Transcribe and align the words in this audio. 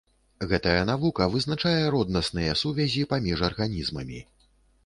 Гэтая 0.51 0.79
навука 0.89 1.27
вызначае 1.35 1.75
роднасныя 1.97 2.57
сувязі 2.63 3.07
паміж 3.15 3.45
арганізмамі. 3.49 4.19